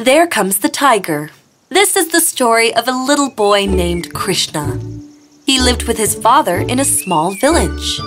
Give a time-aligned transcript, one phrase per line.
[0.00, 1.28] There comes the tiger.
[1.68, 4.80] This is the story of a little boy named Krishna.
[5.44, 8.00] He lived with his father in a small village.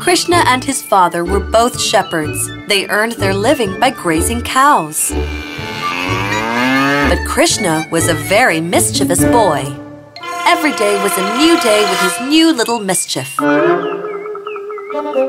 [0.00, 2.50] Krishna and his father were both shepherds.
[2.68, 5.10] They earned their living by grazing cows.
[7.10, 9.76] But Krishna was a very mischievous boy.
[10.46, 13.38] Every day was a new day with his new little mischief.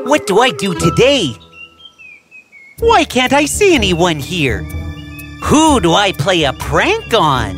[0.08, 1.36] What do I do today?
[2.80, 4.62] Why can't I see anyone here?
[5.44, 7.56] Who do I play a prank on?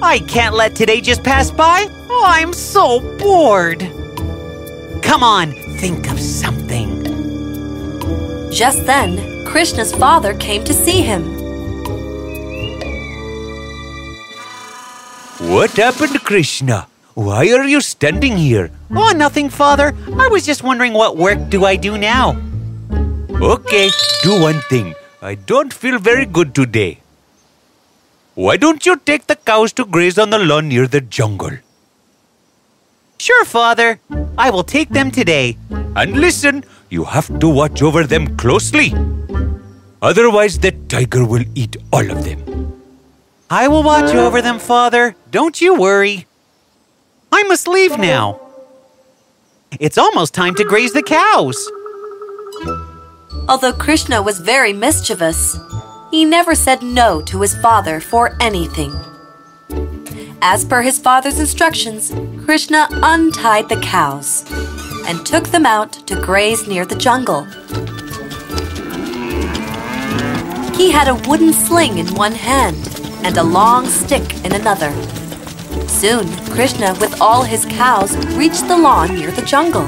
[0.00, 1.86] I can't let today just pass by.
[2.08, 3.80] Oh, I'm so bored.
[5.02, 7.02] Come on, think of something.
[8.52, 11.24] Just then, Krishna's father came to see him.
[15.50, 16.86] What happened, Krishna?
[17.14, 18.70] Why are you standing here?
[18.90, 19.94] Oh, nothing, father.
[20.16, 22.40] I was just wondering what work do I do now?
[23.40, 23.90] Okay,
[24.22, 24.94] do one thing.
[25.20, 27.00] I don't feel very good today.
[28.34, 31.58] Why don't you take the cows to graze on the lawn near the jungle?
[33.18, 34.00] Sure, father.
[34.36, 35.56] I will take them today.
[35.96, 38.92] And listen, you have to watch over them closely.
[40.02, 42.82] Otherwise, the tiger will eat all of them.
[43.50, 45.14] I will watch over them, father.
[45.30, 46.26] Don't you worry.
[47.30, 48.40] I must leave now.
[49.80, 51.70] It's almost time to graze the cows.
[53.46, 55.58] Although Krishna was very mischievous,
[56.10, 58.92] he never said no to his father for anything.
[60.40, 62.10] As per his father's instructions,
[62.44, 64.44] Krishna untied the cows
[65.06, 67.44] and took them out to graze near the jungle.
[70.74, 72.88] He had a wooden sling in one hand
[73.24, 74.92] and a long stick in another.
[75.86, 79.86] Soon, Krishna, with all his cows, reached the lawn near the jungle.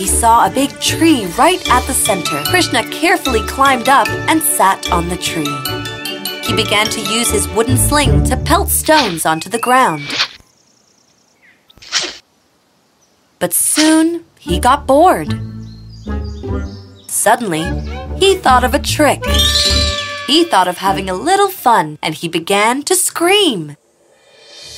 [0.00, 2.42] He saw a big tree right at the center.
[2.44, 5.44] Krishna carefully climbed up and sat on the tree.
[6.42, 10.08] He began to use his wooden sling to pelt stones onto the ground.
[13.38, 15.38] But soon he got bored.
[17.06, 17.64] Suddenly,
[18.16, 19.22] he thought of a trick.
[20.26, 23.76] He thought of having a little fun and he began to scream.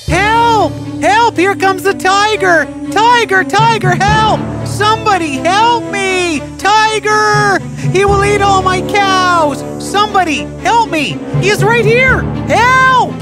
[0.08, 0.72] Help!
[1.00, 1.36] Help!
[1.36, 2.64] Here comes the tiger!
[2.90, 3.44] Tiger!
[3.44, 3.94] Tiger!
[3.94, 4.61] Help!
[4.72, 6.40] Somebody help me!
[6.56, 7.58] Tiger!
[7.90, 9.60] He will eat all my cows!
[9.84, 11.18] Somebody help me!
[11.40, 12.22] He is right here!
[12.48, 13.12] Help!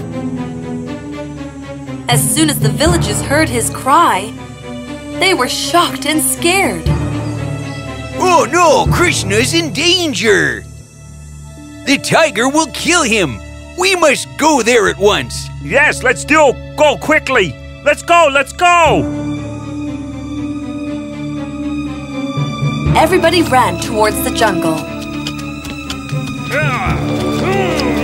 [2.08, 4.32] As soon as the villagers heard his cry,
[5.18, 6.84] they were shocked and scared.
[8.22, 10.62] Oh no, Krishna's in danger!
[11.86, 13.38] The tiger will kill him!
[13.76, 15.48] We must go there at once!
[15.62, 16.52] Yes, let's do.
[16.76, 17.54] Go quickly.
[17.84, 18.28] Let's go.
[18.32, 19.29] Let's go.
[23.00, 24.74] Everybody ran towards the jungle.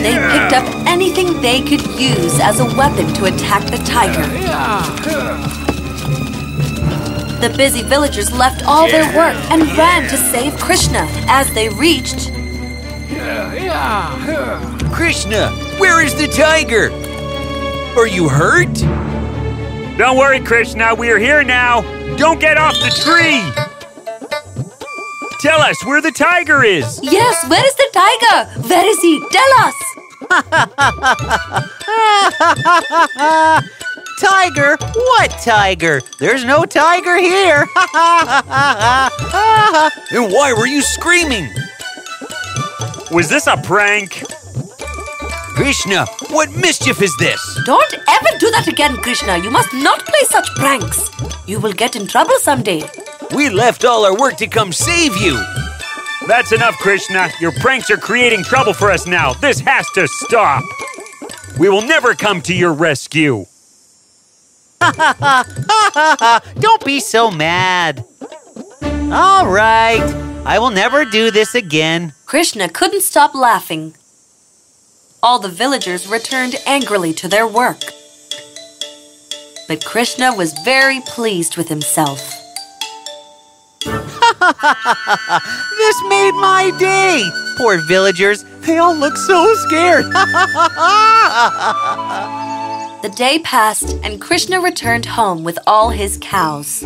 [0.00, 4.26] They picked up anything they could use as a weapon to attack the tiger.
[7.42, 11.06] The busy villagers left all their work and ran to save Krishna.
[11.28, 12.32] As they reached,
[14.94, 16.90] Krishna, where is the tiger?
[18.00, 18.72] Are you hurt?
[19.98, 20.94] Don't worry, Krishna.
[20.94, 21.82] We are here now.
[22.16, 23.65] Don't get off the tree.
[25.40, 26.98] Tell us where the tiger is.
[27.02, 28.46] Yes, where is the tiger?
[28.68, 29.20] Where is he?
[29.30, 29.74] Tell us.
[34.20, 34.76] tiger?
[34.94, 36.00] What tiger?
[36.18, 37.60] There's no tiger here.
[40.10, 41.50] and why were you screaming?
[43.10, 44.22] Was this a prank?
[45.54, 47.40] Krishna, what mischief is this?
[47.64, 49.36] Don't ever do that again, Krishna.
[49.38, 51.10] You must not play such pranks.
[51.46, 52.82] You will get in trouble someday.
[53.34, 55.42] We left all our work to come save you.
[56.26, 57.30] That's enough, Krishna.
[57.40, 59.32] Your pranks are creating trouble for us now.
[59.34, 60.64] This has to stop.
[61.58, 63.46] We will never come to your rescue.
[64.80, 65.44] Ha ha ha!
[65.46, 66.40] Ha ha ha!
[66.58, 68.04] Don't be so mad.
[68.82, 70.02] All right.
[70.44, 72.12] I will never do this again.
[72.24, 73.94] Krishna couldn't stop laughing.
[75.22, 77.80] All the villagers returned angrily to their work.
[79.66, 82.35] But Krishna was very pleased with himself.
[85.76, 87.28] this made my day!
[87.56, 90.04] Poor villagers, they all look so scared.
[93.02, 96.82] the day passed and Krishna returned home with all his cows.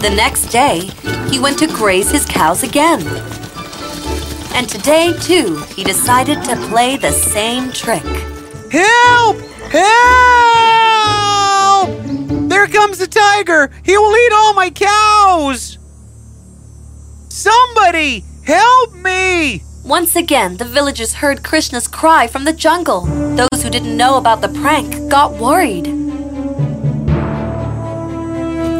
[0.00, 0.90] The next day,
[1.28, 3.06] he went to graze his cows again.
[4.54, 8.04] And today, too, he decided to play the same trick.
[8.70, 9.40] Help!
[9.70, 10.57] Help!
[12.68, 13.70] There comes the tiger!
[13.82, 15.78] He will eat all my cows!
[17.30, 18.24] Somebody!
[18.44, 19.62] Help me!
[19.84, 23.06] Once again, the villagers heard Krishna's cry from the jungle.
[23.36, 25.86] Those who didn't know about the prank got worried.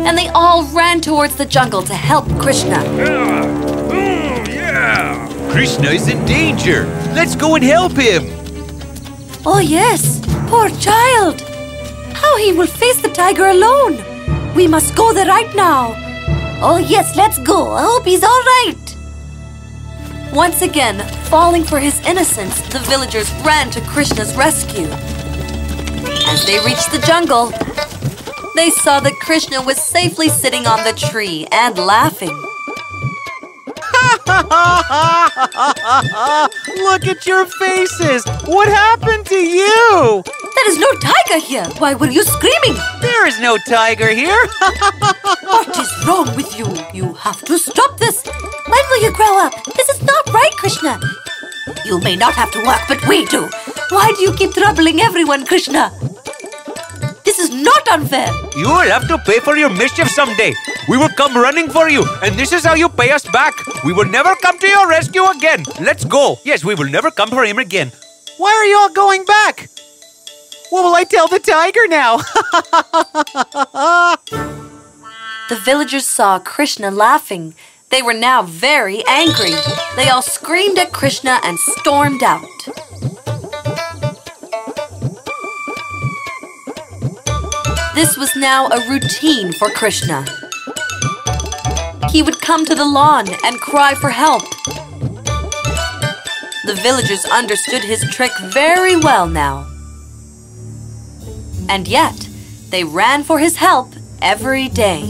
[0.07, 2.85] And they all ran towards the jungle to help Krishna.
[2.95, 3.47] Yeah.
[3.91, 5.51] Ooh, yeah.
[5.51, 6.85] Krishna is in danger.
[7.15, 8.27] Let's go and help him.
[9.47, 11.48] Oh, yes, poor child.
[12.29, 13.97] How he will face the tiger alone.
[14.55, 15.95] We must go there right now.
[16.61, 17.73] Oh, yes, let's go.
[17.73, 18.97] I hope he's all right.
[20.35, 20.99] Once again,
[21.31, 24.89] falling for his innocence, the villagers ran to Krishna's rescue.
[26.29, 27.47] As they reached the jungle,
[28.55, 32.29] they saw that Krishna was safely sitting on the tree and laughing.
[36.89, 38.25] Look at your faces!
[38.45, 40.23] What happened to you?
[40.59, 41.65] There is no tiger here.
[41.79, 42.75] Why were you screaming?
[43.01, 44.43] There is no tiger here.
[45.55, 46.67] What is wrong with you?
[46.93, 48.27] You have to stop this.
[48.27, 49.55] When will you grow up?
[49.77, 50.99] This is not right, Krishna.
[51.85, 53.49] You may not have to work, but we do.
[53.91, 55.93] Why do you keep troubling everyone, Krishna?
[57.25, 58.29] This is not unfair.
[58.57, 60.55] You will have to pay for your mischief someday.
[60.89, 63.55] We will come running for you, and this is how you pay us back.
[63.85, 65.63] We will never come to your rescue again.
[65.81, 66.39] Let's go.
[66.45, 67.93] Yes, we will never come for him again.
[68.39, 69.69] Why are you all going back?
[70.71, 72.19] What will I tell the tiger now?
[75.49, 77.55] The villagers saw Krishna laughing.
[77.91, 79.55] They were now very angry.
[79.97, 82.47] They all screamed at Krishna and stormed out.
[87.95, 90.27] This was now a routine for Krishna.
[92.11, 94.43] He would come to the lawn and cry for help.
[96.67, 99.67] The villagers understood his trick very well now.
[101.69, 102.29] And yet,
[102.71, 103.93] they ran for his help
[104.23, 105.03] every day.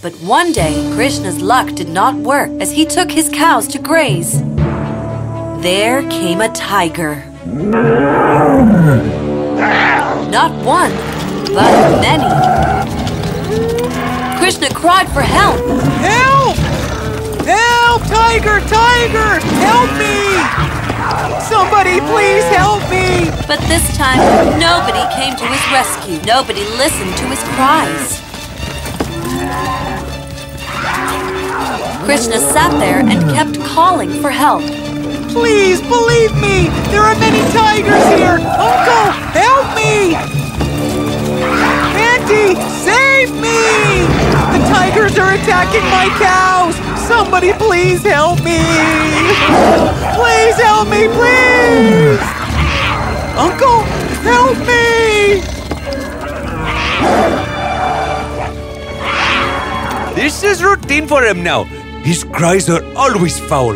[0.00, 4.40] But one day, Krishna's luck did not work as he took his cows to graze.
[5.60, 7.24] There came a tiger.
[10.30, 10.92] Not one,
[11.52, 12.28] but many.
[14.38, 15.58] Krishna cried for help.
[15.98, 16.56] Help!
[17.44, 18.02] Help!
[18.02, 18.60] Tiger!
[18.68, 19.40] Tiger!
[19.40, 20.87] Help me!
[21.48, 23.30] Somebody please help me!
[23.46, 24.18] But this time,
[24.60, 26.20] nobody came to his rescue.
[26.26, 28.20] Nobody listened to his cries.
[32.04, 34.62] Krishna sat there and kept calling for help.
[35.32, 36.68] Please believe me!
[36.90, 38.40] There are many tigers here!
[38.40, 40.16] Uncle, help me!
[42.00, 44.04] Auntie, save me!
[44.56, 46.97] The tigers are attacking my cows!
[47.08, 48.58] Somebody please help me!
[50.12, 52.20] Please help me, please!
[53.34, 53.80] Uncle,
[54.28, 55.40] help me!
[60.14, 61.64] This is routine for him now.
[62.04, 63.72] His cries are always foul.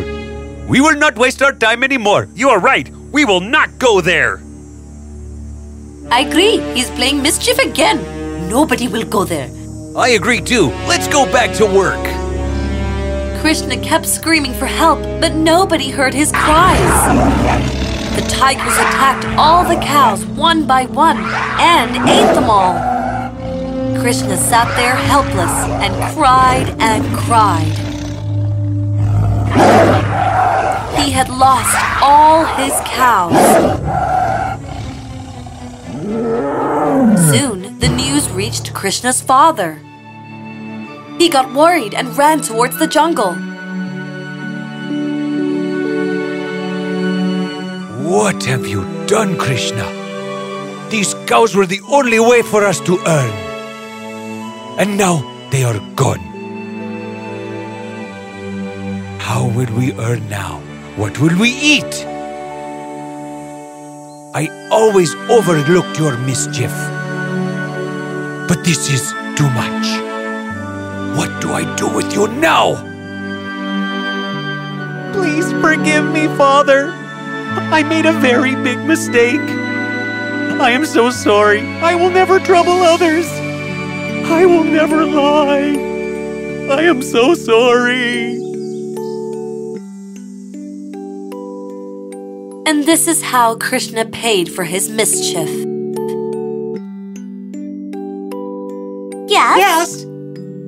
[0.67, 2.29] We will not waste our time anymore.
[2.35, 2.87] You are right.
[3.11, 4.43] We will not go there.
[6.11, 6.59] I agree.
[6.75, 7.97] He's playing mischief again.
[8.47, 9.49] Nobody will go there.
[9.97, 10.67] I agree too.
[10.87, 12.22] Let's go back to work.
[13.43, 16.79] Krishna kept screaming for help, but nobody heard his cries.
[18.15, 21.17] The tigers attacked all the cows one by one
[21.59, 22.73] and ate them all.
[24.01, 25.51] Krishna sat there helpless
[25.83, 27.67] and cried and cried.
[31.03, 33.35] He had lost all his cows.
[37.29, 39.81] Soon, the news reached Krishna's father.
[41.23, 43.31] He got worried and ran towards the jungle.
[48.11, 49.85] What have you done, Krishna?
[50.89, 53.31] These cows were the only way for us to earn.
[54.77, 56.19] And now they are gone.
[59.19, 60.59] How will we earn now?
[60.97, 62.05] What will we eat?
[64.35, 66.73] I always overlooked your mischief.
[68.49, 70.02] But this is too much.
[71.15, 72.75] What do I do with you now?
[75.13, 76.91] Please forgive me, Father.
[77.71, 79.41] I made a very big mistake.
[80.59, 81.61] I am so sorry.
[81.61, 83.27] I will never trouble others.
[84.25, 85.75] I will never lie.
[86.71, 88.39] I am so sorry.
[92.65, 95.49] And this is how Krishna paid for his mischief.
[99.29, 99.57] Yes?
[99.57, 100.12] Yes.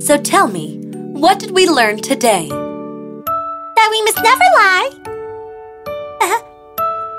[0.06, 2.48] So tell me, what did we learn today?
[2.48, 4.90] That we must never lie.
[6.22, 6.40] Uh,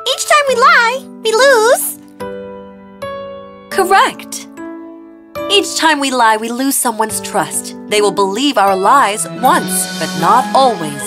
[0.06, 1.98] each time we lie, we lose.
[3.70, 4.46] Correct.
[5.50, 7.74] Each time we lie, we lose someone's trust.
[7.88, 11.02] They will believe our lies once, but not always.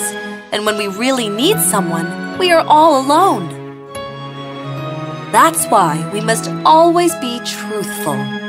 [0.52, 3.48] And when we really need someone, we are all alone.
[5.32, 8.39] That's why we must always be truthful.